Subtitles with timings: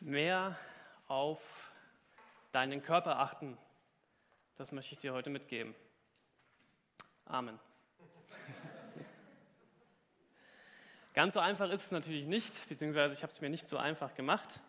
[0.00, 0.58] mehr
[1.08, 1.40] auf
[2.52, 3.58] deinen Körper achten.
[4.56, 5.74] Das möchte ich dir heute mitgeben.
[7.26, 7.58] Amen.
[11.14, 14.14] Ganz so einfach ist es natürlich nicht, beziehungsweise ich habe es mir nicht so einfach
[14.14, 14.60] gemacht.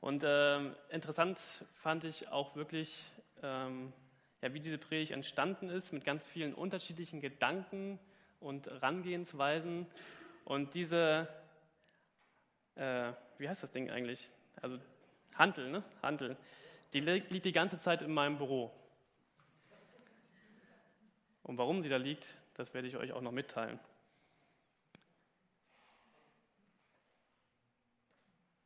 [0.00, 1.38] Und ähm, interessant
[1.74, 3.10] fand ich auch wirklich,
[3.42, 3.92] ähm,
[4.40, 7.98] ja, wie diese Predigt entstanden ist, mit ganz vielen unterschiedlichen Gedanken
[8.40, 9.86] und Herangehensweisen.
[10.44, 11.28] Und diese,
[12.76, 14.30] äh, wie heißt das Ding eigentlich?
[14.62, 14.78] Also
[15.34, 15.82] Hantel, ne?
[16.02, 16.36] Hantel.
[16.92, 18.72] Die liegt die ganze Zeit in meinem Büro.
[21.42, 23.78] Und warum sie da liegt, das werde ich euch auch noch mitteilen.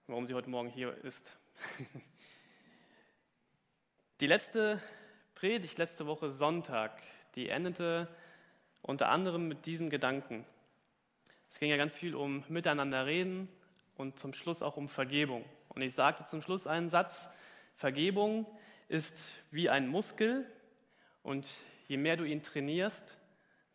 [0.06, 1.36] Warum sie heute Morgen hier ist.
[4.20, 4.80] Die letzte
[5.34, 7.02] Predigt letzte Woche Sonntag,
[7.34, 8.06] die endete
[8.80, 10.47] unter anderem mit diesem Gedanken.
[11.50, 13.48] Es ging ja ganz viel um Miteinander reden
[13.97, 15.45] und zum Schluss auch um Vergebung.
[15.75, 17.28] Und ich sagte zum Schluss einen Satz,
[17.75, 18.47] Vergebung
[18.89, 20.47] ist wie ein Muskel
[21.23, 21.48] und
[21.89, 23.17] je mehr du ihn trainierst,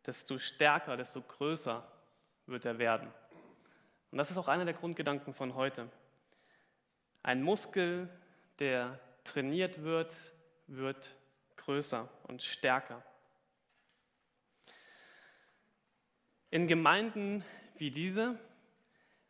[0.06, 1.86] desto stärker, desto größer
[2.46, 3.12] wird er werden.
[4.12, 5.90] Und das ist auch einer der Grundgedanken von heute.
[7.24, 8.10] Ein Muskel,
[8.60, 10.14] der trainiert wird,
[10.68, 11.16] wird
[11.58, 13.04] größer und stärker.
[16.52, 17.44] In Gemeinden
[17.76, 18.40] wie diese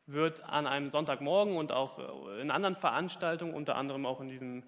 [0.07, 1.99] wird an einem Sonntagmorgen und auch
[2.39, 4.63] in anderen Veranstaltungen, unter anderem auch in diesem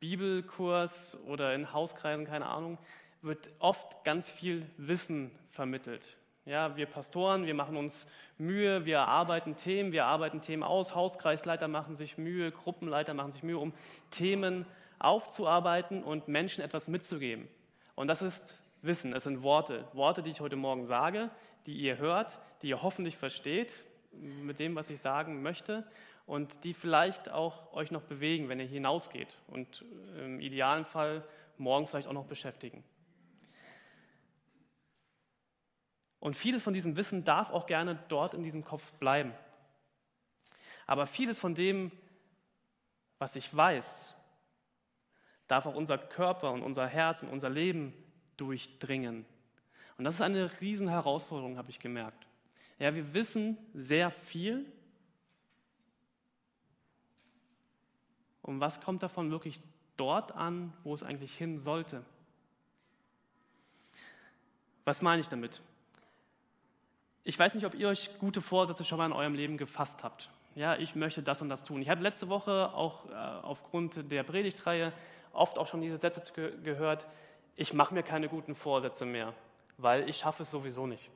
[0.00, 2.78] Bibelkurs oder in Hauskreisen, keine Ahnung,
[3.20, 6.16] wird oft ganz viel Wissen vermittelt.
[6.46, 8.06] Ja, wir Pastoren, wir machen uns
[8.36, 13.42] Mühe, wir erarbeiten Themen, wir arbeiten Themen aus, Hauskreisleiter machen sich Mühe, Gruppenleiter machen sich
[13.42, 13.72] Mühe, um
[14.10, 14.66] Themen
[14.98, 17.48] aufzuarbeiten und Menschen etwas mitzugeben.
[17.94, 21.30] Und das ist Wissen, es sind Worte, Worte, die ich heute Morgen sage,
[21.66, 23.72] die ihr hört, die ihr hoffentlich versteht
[24.20, 25.86] mit dem, was ich sagen möchte
[26.26, 29.84] und die vielleicht auch euch noch bewegen, wenn ihr hinausgeht und
[30.18, 31.24] im idealen Fall
[31.58, 32.82] morgen vielleicht auch noch beschäftigen.
[36.20, 39.34] Und vieles von diesem Wissen darf auch gerne dort in diesem Kopf bleiben.
[40.86, 41.92] Aber vieles von dem,
[43.18, 44.14] was ich weiß,
[45.46, 47.92] darf auch unser Körper und unser Herz und unser Leben
[48.38, 49.26] durchdringen.
[49.98, 52.26] Und das ist eine riesen Herausforderung, habe ich gemerkt.
[52.78, 54.66] Ja, wir wissen sehr viel.
[58.42, 59.60] Und was kommt davon wirklich
[59.96, 62.04] dort an, wo es eigentlich hin sollte?
[64.84, 65.62] Was meine ich damit?
[67.22, 70.28] Ich weiß nicht, ob ihr euch gute Vorsätze schon mal in eurem Leben gefasst habt.
[70.54, 71.80] Ja, ich möchte das und das tun.
[71.80, 74.92] Ich habe letzte Woche auch äh, aufgrund der Predigtreihe
[75.32, 77.08] oft auch schon diese Sätze ge gehört.
[77.56, 79.32] Ich mache mir keine guten Vorsätze mehr,
[79.78, 81.10] weil ich schaffe es sowieso nicht.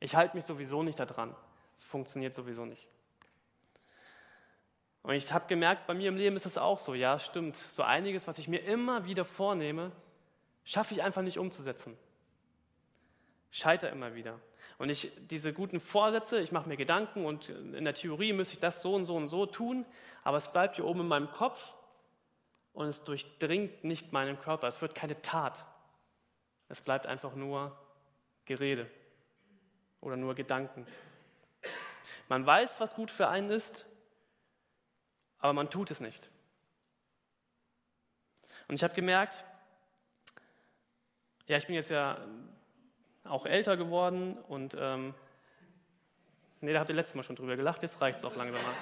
[0.00, 1.36] Ich halte mich sowieso nicht daran.
[1.76, 2.88] Es funktioniert sowieso nicht.
[5.02, 6.94] Und ich habe gemerkt, bei mir im Leben ist es auch so.
[6.94, 7.56] Ja, stimmt.
[7.56, 9.92] So einiges, was ich mir immer wieder vornehme,
[10.64, 11.96] schaffe ich einfach nicht umzusetzen.
[13.50, 14.40] Scheiter immer wieder.
[14.78, 18.60] Und ich, diese guten Vorsätze, ich mache mir Gedanken und in der Theorie müsste ich
[18.60, 19.84] das so und so und so tun,
[20.24, 21.74] aber es bleibt hier oben in meinem Kopf
[22.72, 24.68] und es durchdringt nicht meinen Körper.
[24.68, 25.66] Es wird keine Tat.
[26.68, 27.76] Es bleibt einfach nur
[28.46, 28.88] Gerede
[30.00, 30.86] oder nur Gedanken.
[32.28, 33.86] Man weiß, was gut für einen ist,
[35.38, 36.30] aber man tut es nicht.
[38.68, 39.44] Und ich habe gemerkt,
[41.46, 42.18] ja, ich bin jetzt ja
[43.24, 45.14] auch älter geworden und ähm,
[46.60, 48.74] nee, da habt ihr letztes Mal schon drüber gelacht, jetzt reicht es auch langsam mal.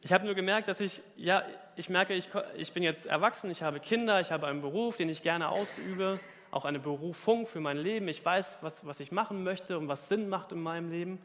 [0.00, 1.46] Ich habe nur gemerkt, dass ich, ja,
[1.76, 5.08] ich merke, ich, ich bin jetzt erwachsen, ich habe Kinder, ich habe einen Beruf, den
[5.08, 6.20] ich gerne ausübe,
[6.54, 8.06] auch eine Berufung für mein Leben.
[8.06, 11.18] Ich weiß, was, was ich machen möchte und was Sinn macht in meinem Leben.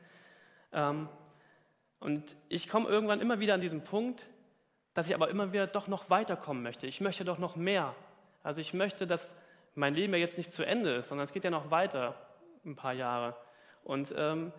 [0.73, 1.07] Ähm,
[2.00, 4.28] und ich komme irgendwann immer wieder an diesen Punkt,
[4.95, 6.88] dass ich aber immer wieder doch noch weiterkommen möchte.
[6.88, 7.95] Ich möchte doch noch mehr.
[8.41, 9.35] Also ich möchte, dass
[9.75, 12.16] mein Leben ja jetzt nicht zu Ende ist, sondern es geht ja noch weiter
[12.66, 13.35] ein paar Jahre.
[13.84, 14.51] Und, ähm,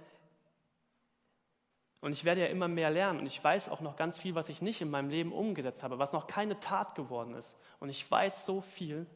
[2.00, 4.48] und ich werde ja immer mehr lernen und ich weiß auch noch ganz viel, was
[4.48, 7.58] ich nicht in meinem Leben umgesetzt habe, was noch keine Tat geworden ist.
[7.80, 9.06] Und ich weiß so viel.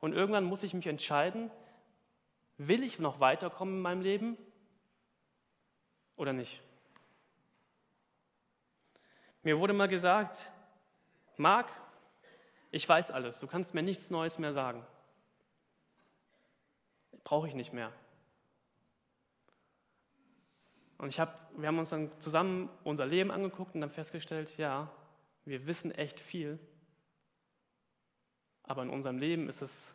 [0.00, 1.50] Und irgendwann muss ich mich entscheiden,
[2.56, 4.36] will ich noch weiterkommen in meinem Leben
[6.16, 6.62] oder nicht?
[9.42, 10.50] Mir wurde mal gesagt,
[11.36, 11.70] Marc,
[12.70, 14.84] ich weiß alles, du kannst mir nichts Neues mehr sagen.
[17.24, 17.92] Brauche ich nicht mehr.
[20.98, 24.90] Und ich hab, wir haben uns dann zusammen unser Leben angeguckt und dann festgestellt, ja,
[25.44, 26.58] wir wissen echt viel,
[28.68, 29.94] aber in unserem Leben ist es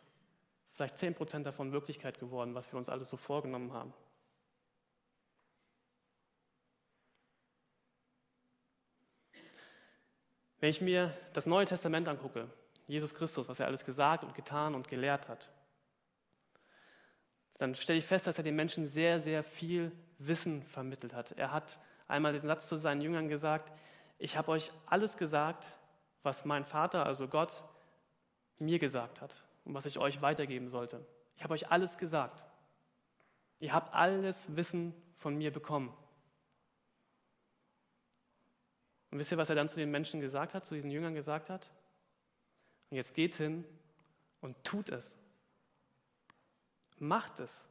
[0.72, 3.94] vielleicht 10% davon Wirklichkeit geworden, was wir uns alles so vorgenommen haben.
[10.58, 12.48] Wenn ich mir das Neue Testament angucke,
[12.86, 15.50] Jesus Christus, was er alles gesagt und getan und gelehrt hat,
[17.58, 21.32] dann stelle ich fest, dass er den Menschen sehr, sehr viel Wissen vermittelt hat.
[21.32, 21.78] Er hat
[22.08, 23.70] einmal den Satz zu seinen Jüngern gesagt,
[24.18, 25.66] ich habe euch alles gesagt,
[26.22, 27.62] was mein Vater, also Gott,
[28.58, 31.04] mir gesagt hat und was ich euch weitergeben sollte.
[31.36, 32.44] Ich habe euch alles gesagt.
[33.60, 35.96] Ihr habt alles Wissen von mir bekommen.
[39.10, 41.48] Und wisst ihr, was er dann zu den Menschen gesagt hat, zu diesen Jüngern gesagt
[41.48, 41.70] hat?
[42.90, 43.64] Und jetzt geht hin
[44.40, 45.18] und tut es.
[46.98, 47.64] Macht es.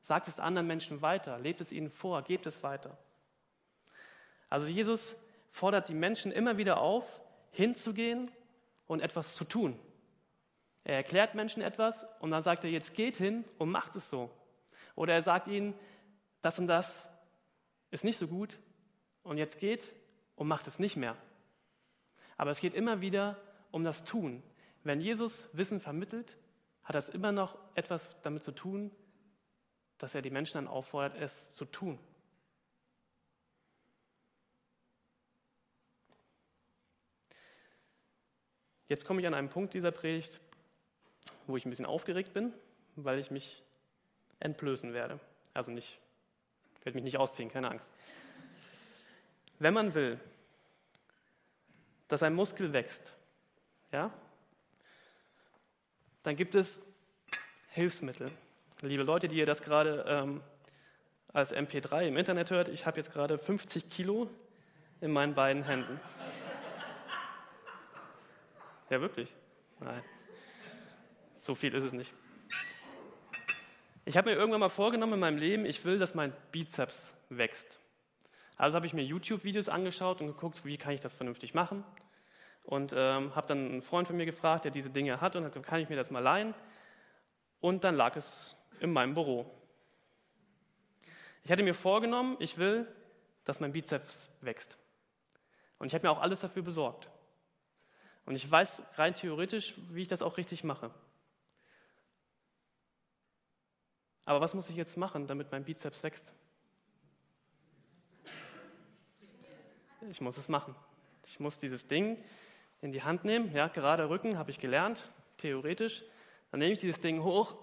[0.00, 1.38] Sagt es anderen Menschen weiter.
[1.38, 2.22] Lebt es ihnen vor.
[2.22, 2.96] Gebt es weiter.
[4.48, 5.16] Also Jesus
[5.50, 8.30] fordert die Menschen immer wieder auf, hinzugehen
[8.86, 9.78] und etwas zu tun.
[10.86, 14.30] Er erklärt Menschen etwas und dann sagt er, jetzt geht hin und macht es so.
[14.94, 15.74] Oder er sagt ihnen,
[16.42, 17.08] das und das
[17.90, 18.56] ist nicht so gut
[19.24, 19.92] und jetzt geht
[20.36, 21.16] und macht es nicht mehr.
[22.36, 23.36] Aber es geht immer wieder
[23.72, 24.44] um das Tun.
[24.84, 26.36] Wenn Jesus Wissen vermittelt,
[26.84, 28.92] hat das immer noch etwas damit zu tun,
[29.98, 31.98] dass er die Menschen dann auffordert, es zu tun.
[38.86, 40.40] Jetzt komme ich an einen Punkt dieser Predigt,
[41.46, 42.52] wo ich ein bisschen aufgeregt bin,
[42.96, 43.62] weil ich mich
[44.40, 45.18] entblößen werde.
[45.54, 45.98] Also nicht,
[46.78, 47.88] ich werde mich nicht ausziehen, keine Angst.
[49.58, 50.20] Wenn man will,
[52.08, 53.14] dass ein Muskel wächst,
[53.92, 54.10] ja,
[56.22, 56.80] dann gibt es
[57.68, 58.30] Hilfsmittel.
[58.82, 60.42] Liebe Leute, die ihr das gerade ähm,
[61.32, 64.30] als MP3 im Internet hört, ich habe jetzt gerade 50 Kilo
[65.00, 66.00] in meinen beiden Händen.
[68.90, 69.34] Ja, wirklich?
[69.80, 70.02] Nein.
[71.46, 72.12] So viel ist es nicht.
[74.04, 77.78] Ich habe mir irgendwann mal vorgenommen in meinem Leben, ich will, dass mein Bizeps wächst.
[78.56, 81.84] Also habe ich mir YouTube-Videos angeschaut und geguckt, wie kann ich das vernünftig machen.
[82.64, 85.52] Und ähm, habe dann einen Freund von mir gefragt, der diese Dinge hat, und hat
[85.52, 86.52] gesagt, kann ich mir das mal leihen?
[87.60, 89.48] Und dann lag es in meinem Büro.
[91.44, 92.92] Ich hatte mir vorgenommen, ich will,
[93.44, 94.76] dass mein Bizeps wächst.
[95.78, 97.08] Und ich habe mir auch alles dafür besorgt.
[98.24, 100.90] Und ich weiß rein theoretisch, wie ich das auch richtig mache.
[104.26, 106.32] Aber was muss ich jetzt machen, damit mein Bizeps wächst?
[110.10, 110.74] Ich muss es machen.
[111.24, 112.22] Ich muss dieses Ding
[112.82, 113.50] in die Hand nehmen.
[113.52, 116.04] Ja, gerade Rücken habe ich gelernt, theoretisch.
[116.50, 117.56] Dann nehme ich dieses Ding hoch.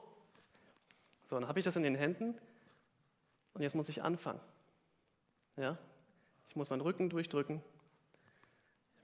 [1.29, 2.35] So, dann habe ich das in den Händen.
[3.53, 4.39] Und jetzt muss ich anfangen.
[5.57, 5.77] Ja,
[6.49, 7.61] ich muss meinen Rücken durchdrücken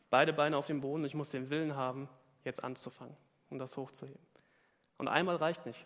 [0.10, 1.06] beide Beine auf dem Boden.
[1.06, 2.10] Ich muss den Willen haben,
[2.44, 3.16] jetzt anzufangen
[3.50, 4.20] und das hochzuheben.
[4.98, 5.86] Und einmal reicht nicht.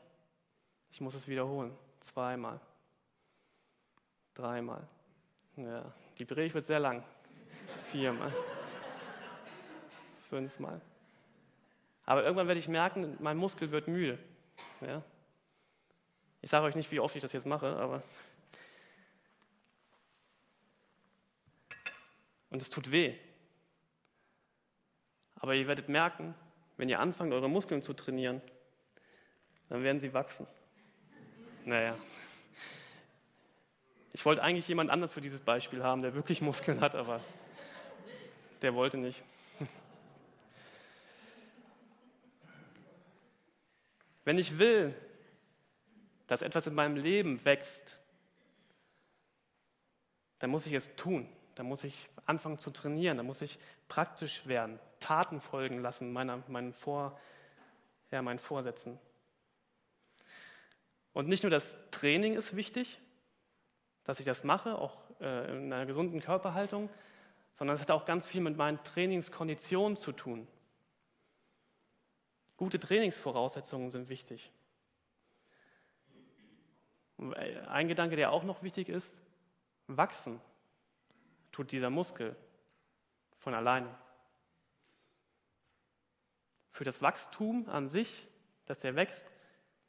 [0.93, 1.75] Ich muss es wiederholen.
[2.01, 2.59] Zweimal.
[4.35, 4.87] Dreimal.
[5.57, 7.03] Ja, die Predigt wird sehr lang.
[7.87, 8.31] Viermal.
[10.29, 10.79] Fünfmal.
[12.05, 14.19] Aber irgendwann werde ich merken, mein Muskel wird müde.
[14.81, 15.01] Ja?
[16.41, 18.03] Ich sage euch nicht, wie oft ich das jetzt mache, aber.
[22.51, 23.15] Und es tut weh.
[25.37, 26.35] Aber ihr werdet merken,
[26.77, 28.41] wenn ihr anfangt, eure Muskeln zu trainieren,
[29.69, 30.45] dann werden sie wachsen.
[31.65, 31.95] Naja.
[34.11, 37.19] Ich wollte eigentlich jemand anders für dieses Beispiel haben, der wirklich Muskeln hat, aber
[38.61, 39.23] der wollte nicht.
[44.25, 44.95] Wenn ich will,
[46.27, 47.97] dass etwas in meinem Leben wächst,
[50.39, 51.27] dann muss ich es tun.
[51.55, 53.17] Dann muss ich anfangen zu trainieren.
[53.17, 54.79] Dann muss ich praktisch werden.
[54.99, 57.19] Taten folgen lassen, meiner, meinen, Vor,
[58.11, 58.99] ja, meinen Vorsätzen.
[61.13, 62.99] Und nicht nur das Training ist wichtig,
[64.03, 66.89] dass ich das mache, auch äh, in einer gesunden Körperhaltung,
[67.53, 70.47] sondern es hat auch ganz viel mit meinen Trainingskonditionen zu tun.
[72.57, 74.51] Gute Trainingsvoraussetzungen sind wichtig.
[77.67, 79.15] Ein Gedanke, der auch noch wichtig ist,
[79.87, 80.41] wachsen
[81.51, 82.35] tut dieser Muskel
[83.37, 83.95] von alleine.
[86.71, 88.27] Für das Wachstum an sich,
[88.65, 89.27] dass der wächst,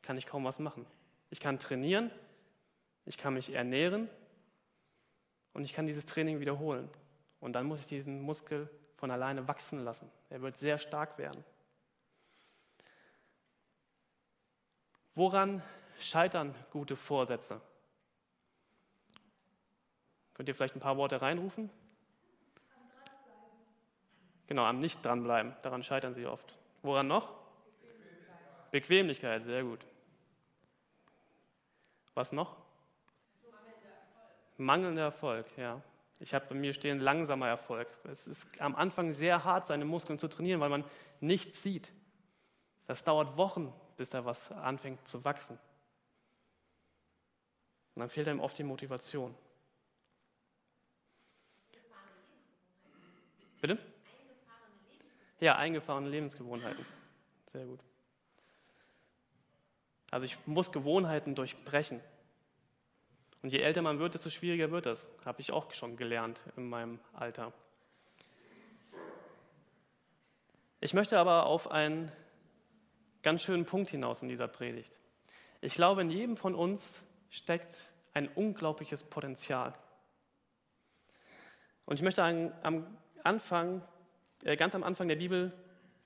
[0.02, 0.86] kann ich kaum was machen.
[1.34, 2.12] Ich kann trainieren,
[3.06, 4.08] ich kann mich ernähren
[5.52, 6.88] und ich kann dieses Training wiederholen.
[7.40, 10.08] Und dann muss ich diesen Muskel von alleine wachsen lassen.
[10.30, 11.42] Er wird sehr stark werden.
[15.16, 15.60] Woran
[15.98, 17.60] scheitern gute Vorsätze?
[20.34, 21.68] Könnt ihr vielleicht ein paar Worte reinrufen?
[24.46, 25.56] Genau, am Nicht dranbleiben.
[25.62, 26.56] Daran scheitern sie oft.
[26.82, 27.32] Woran noch?
[27.80, 28.70] Bequemlichkeit.
[28.70, 29.84] Bequemlichkeit, sehr gut.
[32.14, 32.56] Was noch?
[33.50, 34.58] Mangelnder Erfolg.
[34.58, 35.82] Mangelnder Erfolg, ja.
[36.20, 37.88] Ich habe bei mir stehen langsamer Erfolg.
[38.04, 40.84] Es ist am Anfang sehr hart, seine Muskeln zu trainieren, weil man
[41.20, 41.92] nichts sieht.
[42.86, 45.58] Das dauert Wochen, bis da was anfängt zu wachsen.
[47.94, 49.34] Und dann fehlt einem oft die Motivation.
[53.60, 53.78] Bitte?
[55.40, 56.84] Ja, eingefahrene Lebensgewohnheiten.
[57.46, 57.80] Sehr gut.
[60.14, 62.00] Also ich muss Gewohnheiten durchbrechen.
[63.42, 65.10] Und je älter man wird, desto schwieriger wird das.
[65.26, 67.52] Habe ich auch schon gelernt in meinem Alter.
[70.78, 72.12] Ich möchte aber auf einen
[73.24, 75.00] ganz schönen Punkt hinaus in dieser Predigt.
[75.60, 79.74] Ich glaube, in jedem von uns steckt ein unglaubliches Potenzial.
[81.86, 82.86] Und ich möchte am
[83.24, 83.82] Anfang,
[84.44, 85.52] äh, ganz am Anfang der Bibel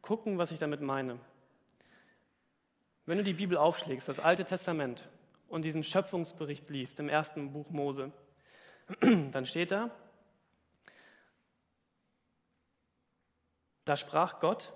[0.00, 1.20] gucken, was ich damit meine.
[3.08, 5.08] Wenn du die Bibel aufschlägst, das Alte Testament,
[5.48, 8.12] und diesen Schöpfungsbericht liest im ersten Buch Mose,
[9.00, 9.90] dann steht da,
[13.86, 14.74] da sprach Gott,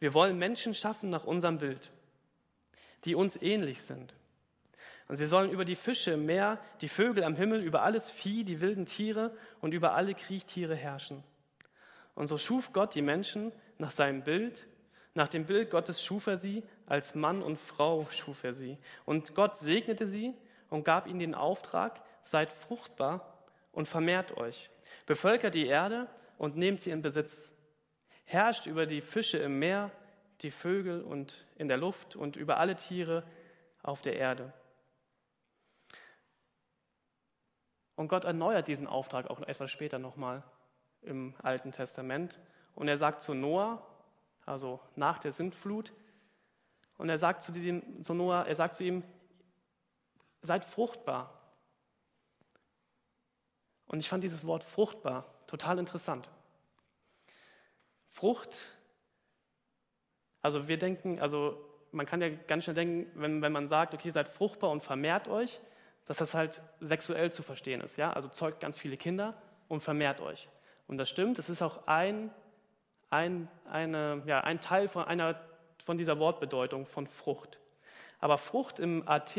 [0.00, 1.92] wir wollen Menschen schaffen nach unserem Bild,
[3.04, 4.16] die uns ähnlich sind.
[5.06, 8.42] Und sie sollen über die Fische im Meer, die Vögel am Himmel, über alles Vieh,
[8.42, 11.22] die wilden Tiere und über alle Kriechtiere herrschen.
[12.16, 14.66] Und so schuf Gott die Menschen nach seinem Bild,
[15.14, 18.78] nach dem Bild Gottes schuf er sie, als Mann und Frau schuf er sie.
[19.04, 20.34] Und Gott segnete sie
[20.70, 23.38] und gab ihnen den Auftrag, seid fruchtbar
[23.72, 24.70] und vermehrt euch.
[25.06, 27.50] Bevölkert die Erde und nehmt sie in Besitz.
[28.24, 29.90] Herrscht über die Fische im Meer,
[30.40, 33.24] die Vögel und in der Luft und über alle Tiere
[33.82, 34.52] auf der Erde.
[37.96, 40.44] Und Gott erneuert diesen Auftrag auch etwas später nochmal
[41.02, 42.38] im Alten Testament.
[42.74, 43.84] Und er sagt zu Noah,
[44.46, 45.92] also nach der Sintflut,
[46.98, 49.02] und er sagt zu, dem, zu Noah, er sagt zu ihm,
[50.42, 51.32] seid fruchtbar.
[53.86, 56.28] Und ich fand dieses Wort fruchtbar total interessant.
[58.08, 58.56] Frucht,
[60.42, 64.10] also wir denken, also man kann ja ganz schnell denken, wenn, wenn man sagt, okay,
[64.10, 65.60] seid fruchtbar und vermehrt euch,
[66.06, 67.96] dass das halt sexuell zu verstehen ist.
[67.96, 68.12] Ja?
[68.12, 70.48] Also zeugt ganz viele Kinder und vermehrt euch.
[70.86, 72.30] Und das stimmt, es ist auch ein,
[73.10, 75.47] ein, eine, ja, ein Teil von einer
[75.88, 77.58] von dieser Wortbedeutung von Frucht.
[78.20, 79.38] Aber Frucht im AT,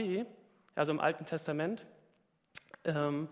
[0.73, 1.85] also im Alten Testament,
[2.85, 3.29] ähm,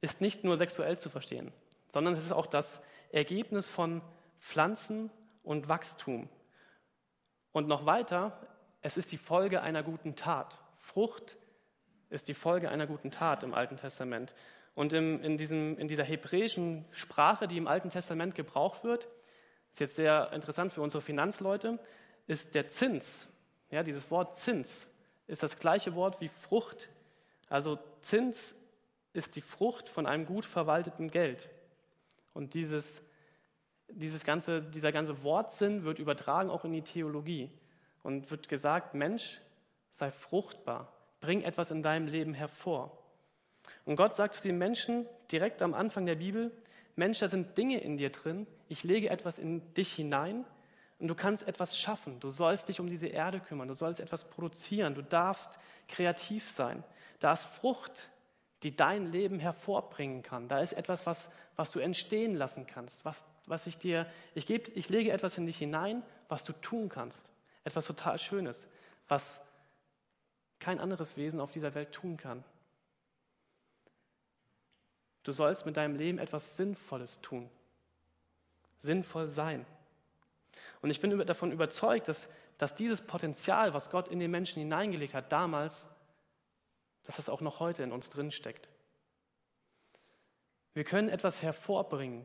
[0.00, 1.52] ist nicht nur sexuell zu verstehen,
[1.90, 2.80] sondern es ist auch das
[3.12, 4.00] Ergebnis von
[4.40, 5.10] Pflanzen
[5.42, 6.30] und Wachstum.
[7.52, 8.40] Und noch weiter,
[8.80, 10.58] es ist die Folge einer guten Tat.
[10.78, 11.36] Frucht
[12.08, 14.34] ist die Folge einer guten Tat im Alten Testament.
[14.74, 19.08] Und im, in, diesem, in dieser hebräischen Sprache, die im Alten Testament gebraucht wird,
[19.70, 21.78] ist jetzt sehr interessant für unsere Finanzleute,
[22.26, 23.26] ist der Zins.
[23.70, 24.88] Ja, dieses Wort Zins
[25.26, 26.88] ist das gleiche Wort wie Frucht.
[27.48, 28.54] Also Zins
[29.12, 31.48] ist die Frucht von einem gut verwalteten Geld.
[32.34, 33.00] Und dieses,
[33.88, 37.50] dieses ganze, dieser ganze Wortsinn wird übertragen auch in die Theologie.
[38.02, 39.40] Und wird gesagt, Mensch,
[39.90, 42.96] sei fruchtbar, bring etwas in deinem Leben hervor.
[43.84, 46.52] Und Gott sagt zu den Menschen direkt am Anfang der Bibel,
[46.94, 50.44] Mensch, da sind Dinge in dir drin, ich lege etwas in dich hinein
[50.98, 52.20] und du kannst etwas schaffen.
[52.20, 53.68] Du sollst dich um diese Erde kümmern.
[53.68, 54.94] Du sollst etwas produzieren.
[54.94, 56.82] Du darfst kreativ sein.
[57.20, 58.10] Da ist Frucht,
[58.62, 60.48] die dein Leben hervorbringen kann.
[60.48, 63.04] Da ist etwas, was, was du entstehen lassen kannst.
[63.04, 66.88] Was, was ich dir, ich, gebe, ich lege etwas in dich hinein, was du tun
[66.88, 67.28] kannst.
[67.64, 68.66] Etwas total Schönes,
[69.08, 69.40] was
[70.58, 72.42] kein anderes Wesen auf dieser Welt tun kann.
[75.24, 77.50] Du sollst mit deinem Leben etwas Sinnvolles tun.
[78.78, 79.66] Sinnvoll sein.
[80.86, 82.28] Und ich bin davon überzeugt, dass,
[82.58, 85.88] dass dieses Potenzial, was Gott in den Menschen hineingelegt hat damals,
[87.02, 88.68] dass das auch noch heute in uns drin steckt.
[90.74, 92.24] Wir können etwas hervorbringen.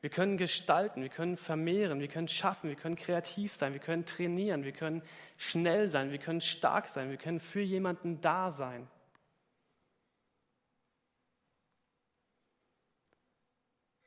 [0.00, 4.06] Wir können gestalten, wir können vermehren, wir können schaffen, wir können kreativ sein, wir können
[4.06, 5.02] trainieren, wir können
[5.36, 8.88] schnell sein, wir können stark sein, wir können für jemanden da sein.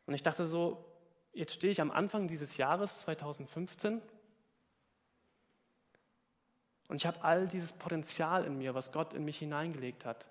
[0.08, 0.84] Und ich dachte so,
[1.34, 4.02] jetzt stehe ich am Anfang dieses Jahres 2015
[6.88, 10.30] und ich habe all dieses Potenzial in mir, was Gott in mich hineingelegt hat.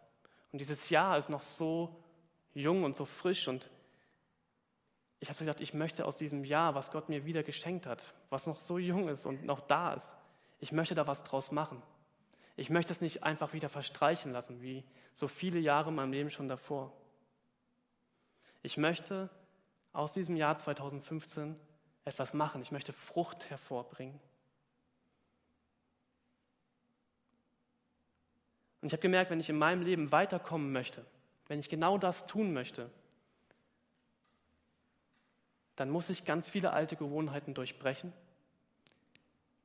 [0.52, 1.94] Und dieses Jahr ist noch so
[2.54, 3.70] jung und so frisch und
[5.20, 8.14] ich habe so gedacht, ich möchte aus diesem Jahr, was Gott mir wieder geschenkt hat,
[8.30, 10.14] was noch so jung ist und noch da ist,
[10.60, 11.82] ich möchte da was draus machen.
[12.56, 16.30] Ich möchte es nicht einfach wieder verstreichen lassen, wie so viele Jahre in meinem Leben
[16.30, 16.92] schon davor.
[18.62, 19.28] Ich möchte
[19.96, 21.56] aus diesem Jahr 2015
[22.04, 22.60] etwas machen.
[22.62, 24.20] Ich möchte Frucht hervorbringen.
[28.80, 31.04] Und ich habe gemerkt, wenn ich in meinem Leben weiterkommen möchte,
[31.48, 32.90] wenn ich genau das tun möchte,
[35.76, 38.12] dann muss ich ganz viele alte Gewohnheiten durchbrechen,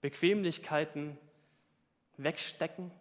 [0.01, 1.17] Bequemlichkeiten
[2.17, 2.91] wegstecken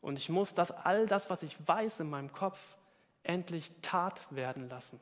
[0.00, 2.76] und ich muss das all das, was ich weiß in meinem Kopf,
[3.22, 5.00] endlich Tat werden lassen.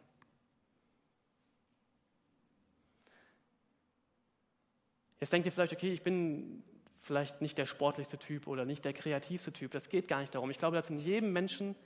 [5.20, 6.62] Jetzt denkt ihr vielleicht, okay, ich bin
[7.00, 9.70] vielleicht nicht der sportlichste Typ oder nicht der kreativste Typ.
[9.70, 10.50] Das geht gar nicht darum.
[10.50, 11.76] Ich glaube, dass in jedem Menschen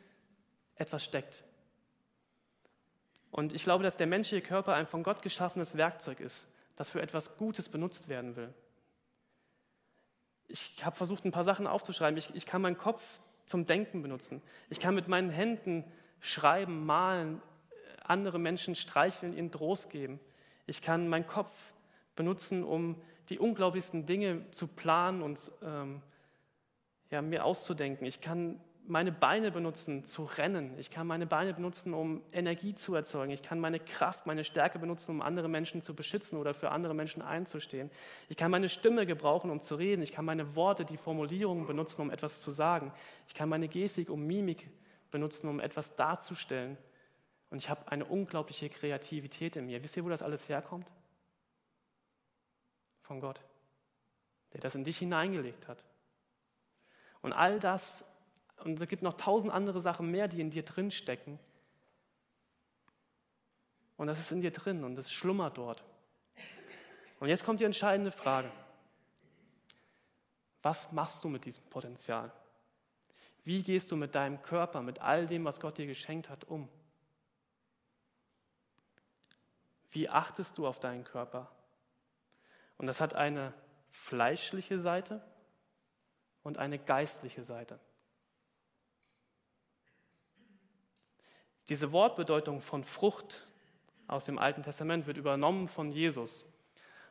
[0.77, 1.45] etwas steckt.
[3.31, 7.01] Und ich glaube, dass der menschliche Körper ein von Gott geschaffenes Werkzeug ist, das für
[7.01, 8.53] etwas Gutes benutzt werden will.
[10.49, 12.19] Ich habe versucht, ein paar Sachen aufzuschreiben.
[12.19, 14.43] Ich, ich kann meinen Kopf zum Denken benutzen.
[14.69, 15.85] Ich kann mit meinen Händen
[16.21, 17.41] schreiben, malen,
[18.03, 20.19] andere Menschen streicheln, ihnen Trost geben.
[20.67, 21.55] Ich kann meinen Kopf
[22.17, 26.03] benutzen, um die unglaublichsten Dinge zu planen und ähm,
[27.11, 28.07] ja, mir auszudenken.
[28.07, 30.77] Ich kann meine Beine benutzen, zu rennen.
[30.79, 33.31] Ich kann meine Beine benutzen, um Energie zu erzeugen.
[33.31, 36.95] Ich kann meine Kraft, meine Stärke benutzen, um andere Menschen zu beschützen oder für andere
[36.95, 37.91] Menschen einzustehen.
[38.29, 40.03] Ich kann meine Stimme gebrauchen, um zu reden.
[40.03, 42.93] Ich kann meine Worte, die Formulierungen benutzen, um etwas zu sagen.
[43.29, 44.69] Ich kann meine Gestik und Mimik
[45.11, 46.77] benutzen, um etwas darzustellen.
[47.51, 49.83] Und ich habe eine unglaubliche Kreativität in mir.
[49.83, 50.87] Wisst ihr, wo das alles herkommt?
[53.11, 53.41] Von Gott,
[54.53, 55.83] der das in dich hineingelegt hat.
[57.23, 58.05] Und all das,
[58.59, 61.41] und es gibt noch tausend andere Sachen mehr, die in dir drin stecken.
[63.97, 65.83] Und das ist in dir drin und es schlummert dort.
[67.19, 68.49] Und jetzt kommt die entscheidende Frage.
[70.63, 72.31] Was machst du mit diesem Potenzial?
[73.43, 76.69] Wie gehst du mit deinem Körper, mit all dem, was Gott dir geschenkt hat, um?
[79.91, 81.51] Wie achtest du auf deinen Körper?
[82.81, 83.53] Und das hat eine
[83.91, 85.21] fleischliche Seite
[86.43, 87.79] und eine geistliche Seite.
[91.69, 93.47] Diese Wortbedeutung von Frucht
[94.07, 96.47] aus dem Alten Testament wird übernommen von Jesus.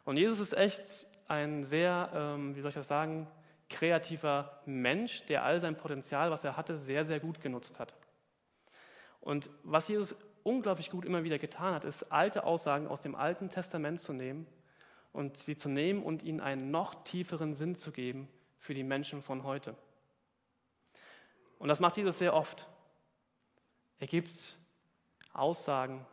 [0.06, 0.82] Und Jesus ist echt
[1.28, 3.28] ein sehr, ähm, wie soll ich das sagen,
[3.70, 7.94] kreativer Mensch, der all sein Potenzial, was er hatte, sehr, sehr gut genutzt hat.
[9.22, 13.52] Und was Jesus unglaublich gut immer wieder getan hat, ist alte Aussagen aus dem Alten
[13.52, 14.48] Testament zu nehmen
[15.12, 19.22] und sie zu nehmen und ihnen einen noch tieferen Sinn zu geben für die Menschen
[19.22, 19.76] von heute.
[21.58, 22.68] Und das macht Jesus sehr oft.
[24.00, 24.58] Er gibt
[25.34, 26.06] Aussagen,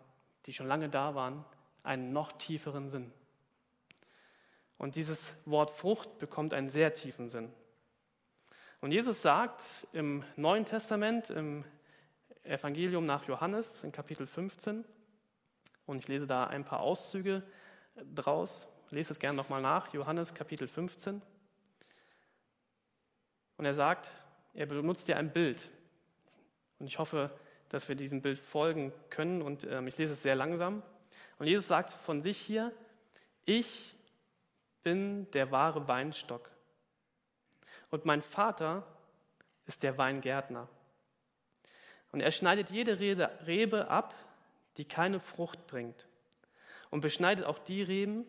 [0.46, 1.44] die schon lange da waren,
[1.82, 3.12] einen noch tieferen Sinn.
[4.78, 7.52] Und dieses Wort Frucht bekommt einen sehr tiefen Sinn.
[8.80, 11.64] Und Jesus sagt im Neuen Testament, im
[12.42, 14.85] Evangelium nach Johannes, in Kapitel 15,
[15.87, 17.42] und ich lese da ein paar Auszüge
[18.14, 21.20] draus, lese es gerne nochmal nach, Johannes Kapitel 15.
[23.57, 24.11] Und er sagt,
[24.55, 25.70] er benutzt hier ein Bild.
[26.79, 27.31] Und ich hoffe,
[27.68, 29.42] dass wir diesem Bild folgen können.
[29.42, 30.83] Und ähm, ich lese es sehr langsam.
[31.38, 32.72] Und Jesus sagt von sich hier,
[33.44, 33.94] ich
[34.83, 36.51] bin der wahre Weinstock.
[37.90, 38.87] Und mein Vater
[39.66, 40.68] ist der Weingärtner.
[42.12, 42.99] Und er schneidet jede
[43.46, 44.14] Rebe ab,
[44.77, 46.07] die keine Frucht bringt.
[46.90, 48.25] Und beschneidet auch die Reben,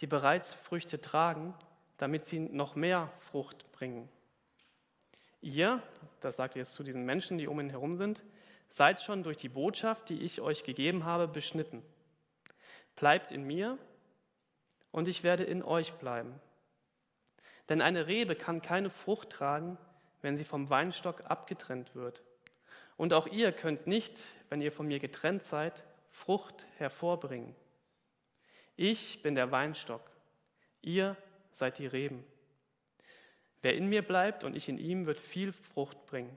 [0.00, 1.54] die bereits Früchte tragen,
[1.98, 4.08] damit sie noch mehr Frucht bringen.
[5.40, 5.82] Ihr,
[6.20, 8.22] das sagt er jetzt zu diesen Menschen, die um ihn herum sind,
[8.68, 11.82] seid schon durch die Botschaft, die ich euch gegeben habe, beschnitten.
[12.96, 13.78] Bleibt in mir
[14.90, 16.40] und ich werde in euch bleiben.
[17.68, 19.78] Denn eine Rebe kann keine Frucht tragen,
[20.22, 22.22] wenn sie vom Weinstock abgetrennt wird.
[22.96, 27.54] Und auch ihr könnt nicht, wenn ihr von mir getrennt seid, Frucht hervorbringen.
[28.76, 30.02] Ich bin der Weinstock,
[30.82, 31.16] ihr
[31.52, 32.24] seid die Reben.
[33.62, 36.36] Wer in mir bleibt und ich in ihm, wird viel Frucht bringen.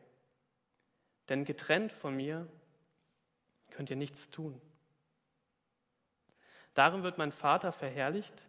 [1.30, 2.47] Denn getrennt von mir
[3.71, 4.62] könnt ihr nichts tun.
[6.73, 8.45] Darum wird mein Vater verherrlicht,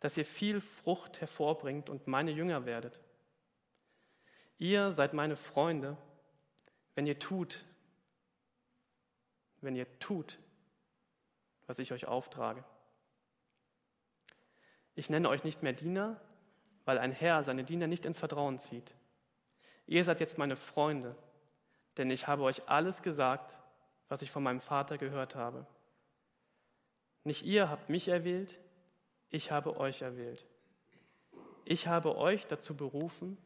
[0.00, 3.00] dass ihr viel Frucht hervorbringt und meine Jünger werdet.
[4.58, 5.96] Ihr seid meine Freunde,
[6.94, 7.64] wenn ihr tut,
[9.60, 10.38] wenn ihr tut,
[11.66, 12.64] was ich euch auftrage.
[14.98, 16.20] Ich nenne euch nicht mehr Diener,
[16.84, 18.96] weil ein Herr seine Diener nicht ins Vertrauen zieht.
[19.86, 21.14] Ihr seid jetzt meine Freunde,
[21.96, 23.56] denn ich habe euch alles gesagt,
[24.08, 25.64] was ich von meinem Vater gehört habe.
[27.22, 28.58] Nicht ihr habt mich erwählt,
[29.28, 30.44] ich habe euch erwählt.
[31.64, 33.38] Ich habe euch dazu berufen,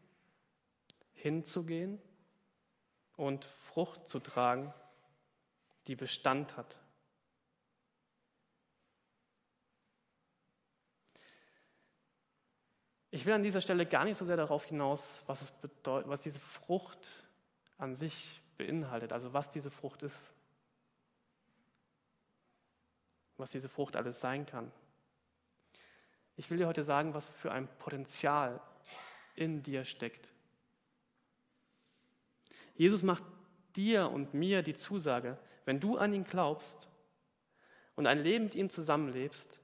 [1.12, 2.01] hinzugehen
[3.15, 4.73] und Frucht zu tragen,
[5.87, 6.79] die Bestand hat.
[13.12, 16.22] Ich will an dieser Stelle gar nicht so sehr darauf hinaus, was, es bedeutet, was
[16.22, 17.25] diese Frucht
[17.79, 20.35] an sich beinhaltet, also was diese Frucht ist.
[23.42, 24.70] was diese Frucht alles sein kann.
[26.37, 28.61] Ich will dir heute sagen, was für ein Potenzial
[29.35, 30.33] in dir steckt.
[32.75, 33.25] Jesus macht
[33.75, 36.88] dir und mir die Zusage, wenn du an ihn glaubst
[37.96, 39.59] und ein Leben mit ihm zusammenlebst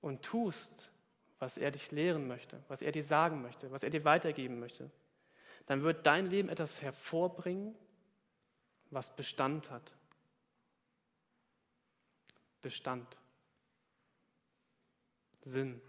[0.00, 0.90] und tust,
[1.38, 4.90] was er dich lehren möchte, was er dir sagen möchte, was er dir weitergeben möchte,
[5.66, 7.74] dann wird dein Leben etwas hervorbringen,
[8.90, 9.92] was Bestand hat.
[12.62, 13.18] Bestand,
[15.42, 15.80] Sinn,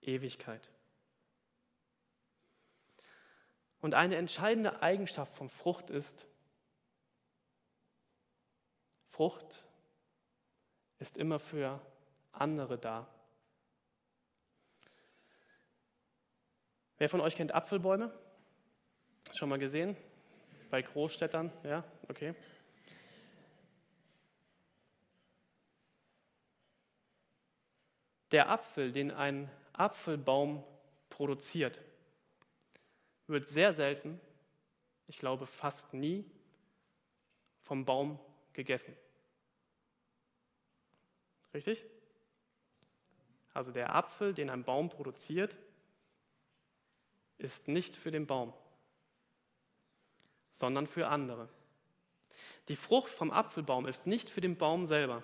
[0.00, 0.70] Ewigkeit.
[3.80, 6.24] Und eine entscheidende Eigenschaft von Frucht ist,
[9.08, 9.64] Frucht
[10.98, 11.80] ist immer für
[12.30, 13.06] andere da.
[17.02, 18.12] Wer von euch kennt Apfelbäume?
[19.32, 19.96] Schon mal gesehen?
[20.70, 21.50] Bei Großstädtern?
[21.64, 22.32] Ja, okay.
[28.30, 30.62] Der Apfel, den ein Apfelbaum
[31.10, 31.80] produziert,
[33.26, 34.20] wird sehr selten,
[35.08, 36.24] ich glaube fast nie,
[37.62, 38.20] vom Baum
[38.52, 38.96] gegessen.
[41.52, 41.84] Richtig?
[43.54, 45.58] Also der Apfel, den ein Baum produziert,
[47.42, 48.52] ist nicht für den Baum,
[50.52, 51.48] sondern für andere.
[52.68, 55.22] Die Frucht vom Apfelbaum ist nicht für den Baum selber,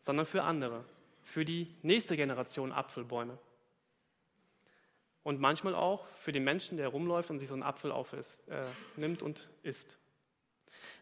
[0.00, 0.84] sondern für andere
[1.24, 3.38] für die nächste Generation Apfelbäume.
[5.22, 8.66] Und manchmal auch für den Menschen, der rumläuft und sich so einen Apfel aufisst, äh,
[8.96, 9.96] nimmt und isst.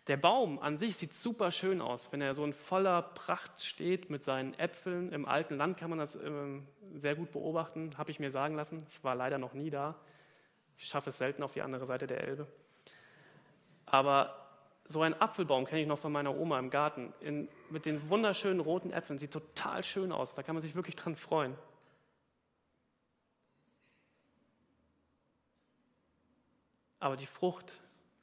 [0.07, 4.11] Der Baum an sich sieht super schön aus, wenn er so in voller Pracht steht
[4.11, 5.13] mit seinen Äpfeln.
[5.13, 6.61] Im alten Land kann man das äh,
[6.95, 8.79] sehr gut beobachten, habe ich mir sagen lassen.
[8.91, 9.95] Ich war leider noch nie da.
[10.77, 12.47] Ich schaffe es selten auf die andere Seite der Elbe.
[13.87, 14.43] Aber
[14.85, 18.61] so ein Apfelbaum kenne ich noch von meiner Oma im Garten, in, mit den wunderschönen
[18.61, 21.57] roten Äpfeln, sieht total schön aus, da kann man sich wirklich dran freuen.
[26.99, 27.81] Aber die Frucht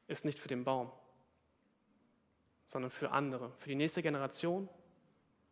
[0.07, 0.91] ist nicht für den Baum,
[2.69, 4.69] sondern für andere, für die nächste Generation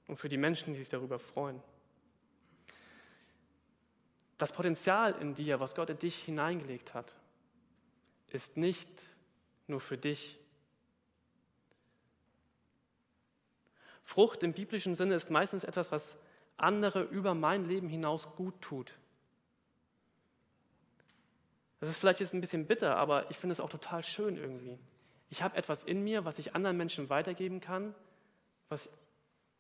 [0.06, 1.60] und für die Menschen, die sich darüber freuen.
[4.38, 7.16] Das Potenzial in dir, was Gott in dich hineingelegt hat,
[8.28, 8.88] ist nicht
[9.66, 10.38] nur für dich,
[14.04, 16.18] Frucht im biblischen Sinne ist meistens etwas, was
[16.56, 18.94] andere über mein Leben hinaus gut tut.
[21.80, 24.78] Das ist vielleicht jetzt ein bisschen bitter, aber ich finde es auch total schön irgendwie.
[25.30, 27.94] Ich habe etwas in mir, was ich anderen Menschen weitergeben kann,
[28.70, 28.90] was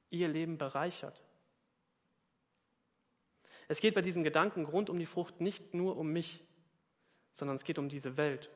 [0.10, 1.22] ihr Leben bereichert.
[3.68, 6.42] Es geht bei diesem Gedanken rund um die Frucht nicht nur um mich,
[7.34, 8.50] sondern es geht um diese Welt.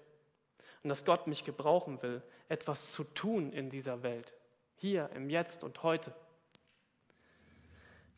[0.83, 4.33] Und dass Gott mich gebrauchen will, etwas zu tun in dieser Welt.
[4.77, 6.15] Hier, im Jetzt und heute.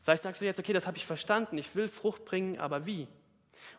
[0.02, 3.08] Vielleicht sagst du jetzt, okay, das habe ich verstanden, ich will Frucht bringen, aber wie?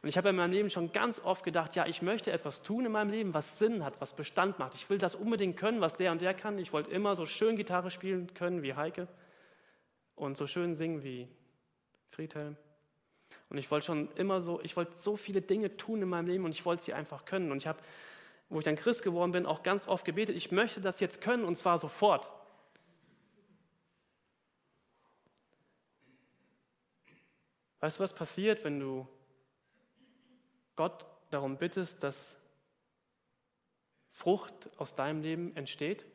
[0.02, 2.86] Und ich habe in meinem Leben schon ganz oft gedacht, ja, ich möchte etwas tun
[2.86, 4.74] in meinem Leben, was Sinn hat, was Bestand macht.
[4.76, 6.58] Ich will das unbedingt können, was der und der kann.
[6.60, 9.08] Ich wollte immer so schön Gitarre spielen können wie Heike
[10.16, 11.28] und so schön singen wie
[12.10, 12.58] Friedhelm.
[13.50, 16.46] Und ich wollte schon immer so, ich wollte so viele Dinge tun in meinem Leben
[16.46, 17.52] und ich wollte sie einfach können.
[17.52, 17.80] Und ich habe,
[18.50, 21.44] wo ich dann Christ geworden bin, auch ganz oft gebetet, ich möchte das jetzt können
[21.44, 22.30] und zwar sofort.
[27.80, 29.08] Weißt du, was passiert, wenn du
[30.76, 32.36] Gott darum bittest, dass
[34.12, 36.06] Frucht aus deinem Leben entsteht?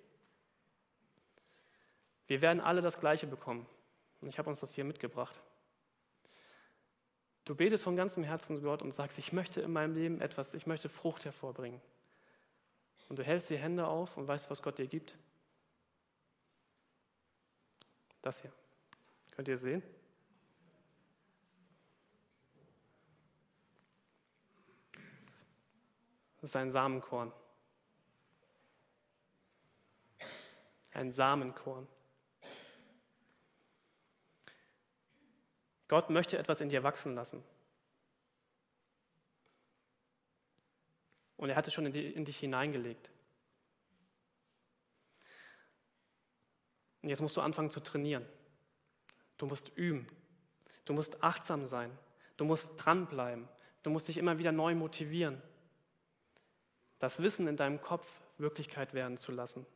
[2.27, 3.67] Wir werden alle das Gleiche bekommen.
[4.21, 5.41] Und ich habe uns das hier mitgebracht.
[7.45, 10.55] Du betest von ganzem Herzen zu Gott und sagst, ich möchte in meinem Leben etwas,
[10.55, 11.81] ich möchte Frucht hervorbringen.
[13.09, 15.17] Und du hältst die Hände auf und weißt, was Gott dir gibt?
[18.23, 18.53] Das hier.
[19.33, 19.83] Könnt ihr sehen?
[26.41, 27.33] Das ist ein Samenkorn.
[30.93, 31.87] Ein Samenkorn.
[35.89, 37.45] Gott möchte etwas in dir wachsen lassen.
[41.37, 43.11] Und er hat es schon in dich hineingelegt.
[47.03, 48.27] Und jetzt musst du anfangen zu trainieren.
[49.37, 50.07] Du musst üben.
[50.85, 51.97] Du musst achtsam sein.
[52.37, 53.49] Du musst dranbleiben.
[53.83, 55.43] Du musst dich immer wieder neu motivieren
[57.01, 58.09] das Wissen in deinem Kopf
[58.39, 59.67] Wirklichkeit werden zu lassen.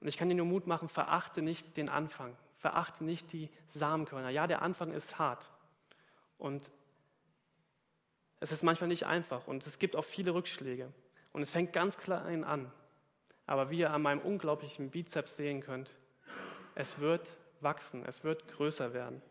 [0.00, 4.30] Und ich kann dir nur Mut machen, verachte nicht den Anfang, verachte nicht die Samenkörner.
[4.30, 5.50] Ja, der Anfang ist hart
[6.38, 6.70] und
[8.40, 10.92] es ist manchmal nicht einfach und es gibt auch viele Rückschläge
[11.32, 12.72] und es fängt ganz klein an.
[13.46, 15.94] Aber wie ihr an meinem unglaublichen Bizeps sehen könnt,
[16.78, 17.26] Es wird
[17.62, 19.22] wachsen, es wird größer werden.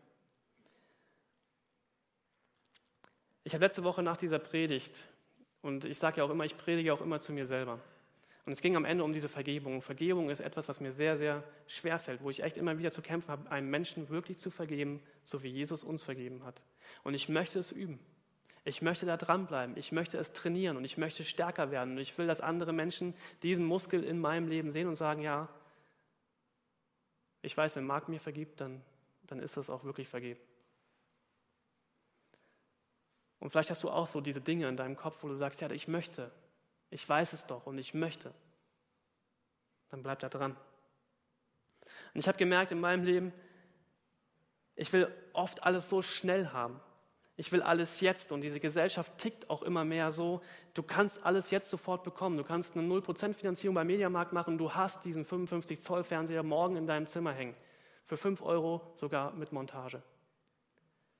[3.44, 5.06] Ich habe letzte Woche nach dieser Predigt,
[5.66, 7.80] und ich sage ja auch immer, ich predige auch immer zu mir selber.
[8.44, 9.82] Und es ging am Ende um diese Vergebung.
[9.82, 13.02] Vergebung ist etwas, was mir sehr, sehr schwer fällt, wo ich echt immer wieder zu
[13.02, 16.62] kämpfen habe, einem Menschen wirklich zu vergeben, so wie Jesus uns vergeben hat.
[17.02, 17.98] Und ich möchte es üben.
[18.64, 19.76] Ich möchte da dranbleiben.
[19.76, 21.94] Ich möchte es trainieren und ich möchte stärker werden.
[21.94, 25.48] Und ich will, dass andere Menschen diesen Muskel in meinem Leben sehen und sagen, ja,
[27.42, 28.80] ich weiß, wenn Marc mir vergibt, dann,
[29.26, 30.40] dann ist das auch wirklich vergeben.
[33.46, 35.70] Und vielleicht hast du auch so diese Dinge in deinem Kopf, wo du sagst, ja,
[35.70, 36.32] ich möchte,
[36.90, 38.34] ich weiß es doch und ich möchte.
[39.88, 40.56] Dann bleib da dran.
[42.12, 43.32] Und ich habe gemerkt in meinem Leben,
[44.74, 46.80] ich will oft alles so schnell haben.
[47.36, 50.40] Ich will alles jetzt und diese Gesellschaft tickt auch immer mehr so,
[50.74, 52.36] du kannst alles jetzt sofort bekommen.
[52.36, 56.74] Du kannst eine 0% Finanzierung beim Mediamarkt machen, du hast diesen 55 Zoll Fernseher morgen
[56.74, 57.54] in deinem Zimmer hängen.
[58.06, 60.02] Für 5 Euro sogar mit Montage.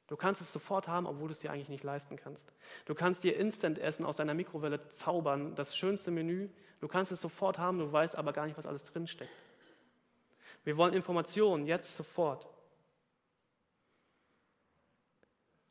[0.09, 2.53] Du kannst es sofort haben, obwohl du es dir eigentlich nicht leisten kannst.
[2.85, 6.49] Du kannst dir Instant-Essen aus deiner Mikrowelle zaubern, das schönste Menü.
[6.81, 9.31] Du kannst es sofort haben, du weißt aber gar nicht, was alles drinsteckt.
[10.65, 12.47] Wir wollen Informationen jetzt sofort.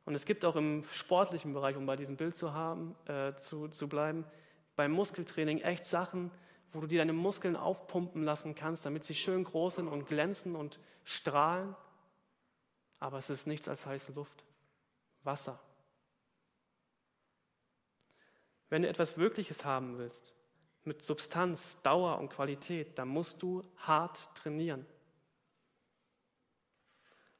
[0.06, 3.69] Und es gibt auch im sportlichen Bereich, um bei diesem Bild zu, haben, äh, zu,
[3.69, 4.26] zu bleiben,
[4.76, 6.32] beim Muskeltraining echt Sachen,
[6.74, 10.56] wo du dir deine Muskeln aufpumpen lassen kannst, damit sie schön groß sind und glänzen
[10.56, 11.76] und strahlen.
[13.00, 14.44] Aber es ist nichts als heiße Luft.
[15.24, 15.60] Wasser.
[18.70, 20.34] Wenn du etwas Wirkliches haben willst,
[20.84, 24.86] mit Substanz, Dauer und Qualität, dann musst du hart trainieren.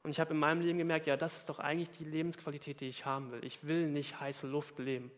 [0.04, 2.90] Und ich habe in meinem Leben gemerkt, ja, das ist doch eigentlich die Lebensqualität, die
[2.90, 3.44] ich haben will.
[3.44, 5.12] Ich will nicht heiße Luft leben,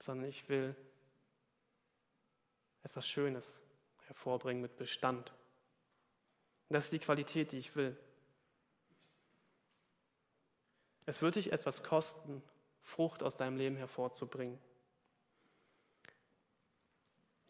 [0.00, 0.74] sondern ich will
[2.82, 3.62] etwas Schönes
[4.06, 5.32] hervorbringen mit Bestand.
[6.68, 7.96] Das ist die Qualität, die ich will.
[11.06, 12.42] Es wird dich etwas kosten,
[12.82, 14.58] Frucht aus deinem Leben hervorzubringen.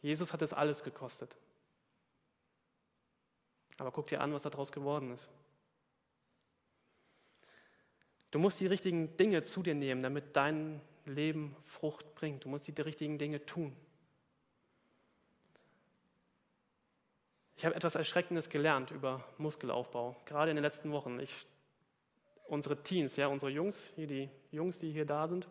[0.01, 1.37] Jesus hat es alles gekostet.
[3.79, 5.31] Aber guck dir an, was daraus geworden ist.
[8.31, 12.45] Du musst die richtigen Dinge zu dir nehmen, damit dein Leben Frucht bringt.
[12.45, 13.75] Du musst die richtigen Dinge tun.
[17.57, 21.19] Ich habe etwas Erschreckendes gelernt über Muskelaufbau, gerade in den letzten Wochen.
[21.21, 21.47] Ich,
[22.49, 25.49] unsere Teens, ja, unsere Jungs, hier die Jungs, die hier da sind,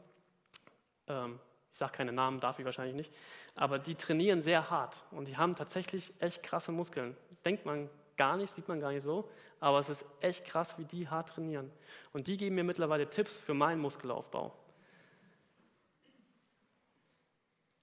[1.08, 1.40] ähm,
[1.72, 3.14] ich sage keine Namen, darf ich wahrscheinlich nicht,
[3.56, 7.18] aber die trainieren sehr hart und die haben tatsächlich echt krasse Muskeln.
[7.44, 9.30] Denkt man gar nicht, sieht man gar nicht so,
[9.60, 11.72] aber es ist echt krass, wie die hart trainieren.
[12.14, 14.54] Und die geben mir mittlerweile Tipps für meinen Muskelaufbau.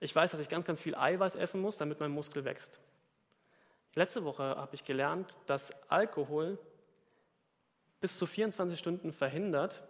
[0.00, 2.80] Ich weiß, dass ich ganz, ganz viel Eiweiß essen muss, damit mein Muskel wächst.
[3.94, 6.58] Letzte Woche habe ich gelernt, dass Alkohol
[8.02, 9.82] bis zu 24 Stunden verhindert,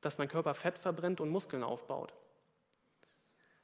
[0.00, 2.14] dass mein Körper Fett verbrennt und Muskeln aufbaut.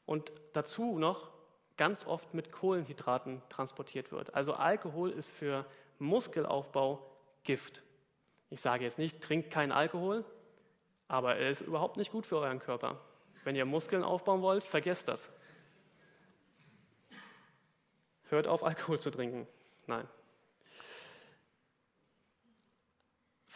[0.05, 1.33] Und dazu noch
[1.79, 4.35] ganz oft mit Kohlenhydraten transportiert wird.
[4.35, 5.64] Also Alkohol ist für
[5.98, 7.11] Muskelaufbau
[7.42, 7.83] Gift.
[8.50, 10.22] Ich sage jetzt nicht, trinkt keinen Alkohol,
[11.09, 13.00] aber er ist überhaupt nicht gut für euren Körper.
[13.44, 15.31] Wenn ihr Muskeln aufbauen wollt, vergesst das.
[18.24, 19.46] Hört auf, Alkohol zu trinken.
[19.87, 20.07] Nein.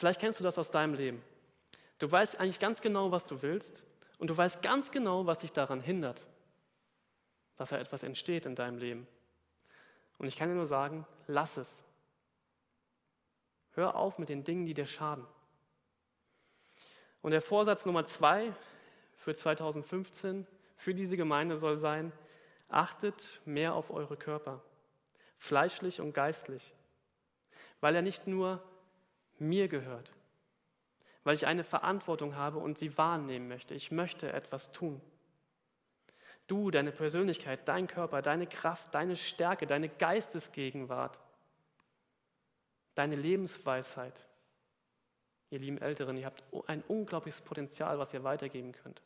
[0.00, 1.22] Vielleicht kennst du das aus deinem Leben.
[1.98, 3.84] Du weißt eigentlich ganz genau, was du willst
[4.18, 6.20] und du weißt ganz genau, was dich daran hindert
[7.60, 9.06] dass da etwas entsteht in deinem Leben.
[10.16, 11.82] Und ich kann dir nur sagen, lass es.
[13.72, 15.26] Hör auf mit den Dingen, die dir schaden.
[17.20, 18.54] Und der Vorsatz Nummer zwei
[19.18, 20.46] für 2015
[20.78, 22.12] für diese Gemeinde soll sein,
[22.70, 24.62] achtet mehr auf eure Körper,
[25.36, 26.72] fleischlich und geistlich,
[27.82, 28.62] weil er nicht nur
[29.40, 30.12] mir gehört,
[31.24, 33.74] weil ich eine Verantwortung habe und sie wahrnehmen möchte.
[33.74, 35.00] Ich möchte etwas tun.
[36.46, 41.18] Du, deine Persönlichkeit, dein Körper, deine Kraft, deine Stärke, deine Geistesgegenwart,
[42.94, 44.26] deine Lebensweisheit.
[45.50, 49.00] Ihr lieben Älteren, ihr habt ein unglaubliches Potenzial, was ihr weitergeben könnt.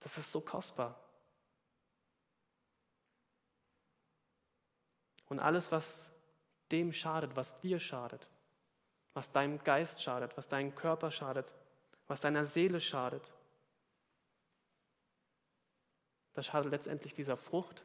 [0.00, 0.98] Das ist so kostbar.
[5.28, 6.09] Und alles, was
[6.72, 8.28] dem schadet, was dir schadet,
[9.14, 11.54] was deinem Geist schadet, was deinem Körper schadet,
[12.06, 13.32] was deiner Seele schadet,
[16.34, 17.84] das schadet letztendlich dieser Frucht,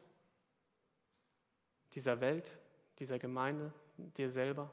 [1.92, 2.56] dieser Welt,
[2.98, 4.70] dieser Gemeinde, dir selber.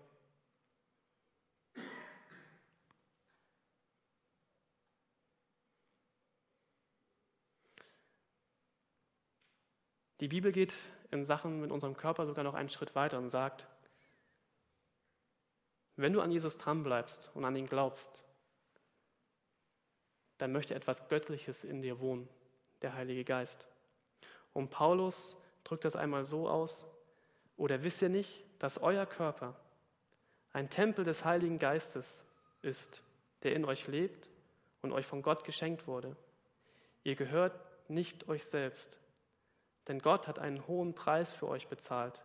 [10.20, 10.74] Die Bibel geht
[11.12, 13.68] in Sachen mit unserem Körper sogar noch einen Schritt weiter und sagt,
[15.96, 18.24] wenn du an Jesus dranbleibst und an ihn glaubst,
[20.38, 22.28] dann möchte etwas Göttliches in dir wohnen,
[22.82, 23.68] der Heilige Geist.
[24.54, 26.86] Und Paulus drückt das einmal so aus,
[27.56, 29.56] oder wisst ihr nicht, dass euer Körper
[30.52, 32.24] ein Tempel des Heiligen Geistes
[32.62, 33.04] ist,
[33.44, 34.28] der in euch lebt
[34.82, 36.16] und euch von Gott geschenkt wurde?
[37.04, 37.54] Ihr gehört
[37.90, 39.00] nicht euch selbst,
[39.88, 42.24] denn Gott hat einen hohen Preis für euch bezahlt.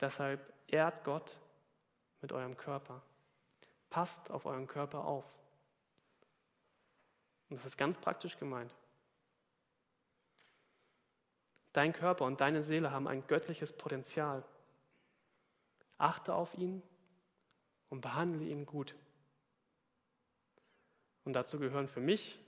[0.00, 1.36] Deshalb ehrt Gott
[2.24, 3.02] mit eurem Körper.
[3.90, 5.26] Passt auf euren Körper auf.
[7.50, 8.74] Und das ist ganz praktisch gemeint.
[11.74, 14.42] Dein Körper und deine Seele haben ein göttliches Potenzial.
[15.98, 16.82] Achte auf ihn
[17.90, 18.94] und behandle ihn gut.
[21.24, 22.38] Und dazu gehören für mich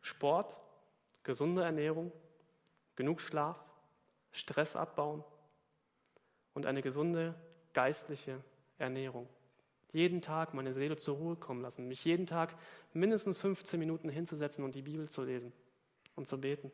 [0.00, 0.56] Sport,
[1.22, 2.10] gesunde Ernährung,
[2.96, 3.56] genug Schlaf,
[4.32, 5.22] Stress abbauen
[6.54, 7.36] und eine gesunde
[7.72, 8.42] geistliche
[8.82, 9.28] Ernährung.
[9.92, 12.54] Jeden Tag meine Seele zur Ruhe kommen lassen, mich jeden Tag
[12.92, 15.52] mindestens 15 Minuten hinzusetzen und die Bibel zu lesen
[16.16, 16.72] und zu beten.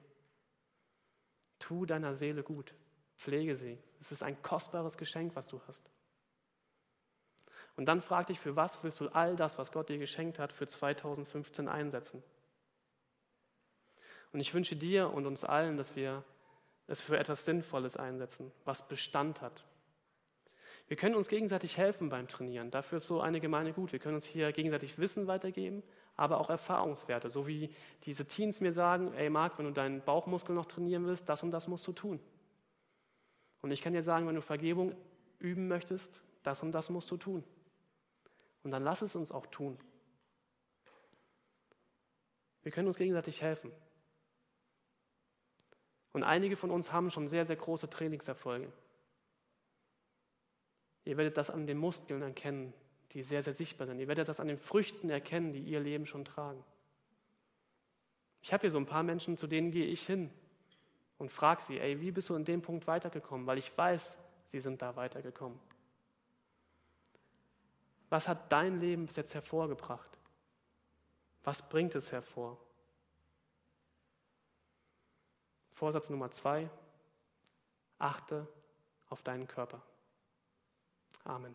[1.58, 2.74] Tu deiner Seele gut,
[3.16, 3.78] pflege sie.
[4.00, 5.90] Es ist ein kostbares Geschenk, was du hast.
[7.76, 10.52] Und dann frag dich, für was willst du all das, was Gott dir geschenkt hat,
[10.52, 12.22] für 2015 einsetzen?
[14.32, 16.24] Und ich wünsche dir und uns allen, dass wir
[16.86, 19.64] es für etwas Sinnvolles einsetzen, was Bestand hat.
[20.88, 22.70] Wir können uns gegenseitig helfen beim Trainieren.
[22.70, 23.92] Dafür ist so eine Gemeinde gut.
[23.92, 25.82] Wir können uns hier gegenseitig Wissen weitergeben,
[26.16, 27.28] aber auch Erfahrungswerte.
[27.28, 27.70] So wie
[28.04, 31.50] diese Teens mir sagen, ey Marc, wenn du deinen Bauchmuskel noch trainieren willst, das und
[31.50, 32.18] das musst du tun.
[33.60, 34.94] Und ich kann dir sagen, wenn du Vergebung
[35.38, 37.44] üben möchtest, das und das musst du tun.
[38.62, 39.78] Und dann lass es uns auch tun.
[42.62, 43.72] Wir können uns gegenseitig helfen.
[46.12, 48.72] Und einige von uns haben schon sehr, sehr große Trainingserfolge.
[51.08, 52.74] Ihr werdet das an den Muskeln erkennen,
[53.12, 53.98] die sehr, sehr sichtbar sind.
[53.98, 56.62] Ihr werdet das an den Früchten erkennen, die ihr Leben schon tragen.
[58.42, 60.30] Ich habe hier so ein paar Menschen, zu denen gehe ich hin
[61.16, 63.46] und frage sie, ey, wie bist du in dem Punkt weitergekommen?
[63.46, 64.18] Weil ich weiß,
[64.48, 65.58] sie sind da weitergekommen.
[68.10, 70.18] Was hat dein Leben bis jetzt hervorgebracht?
[71.42, 72.58] Was bringt es hervor?
[75.72, 76.68] Vorsatz Nummer zwei,
[77.98, 78.46] achte
[79.08, 79.80] auf deinen Körper.
[81.26, 81.54] Amen.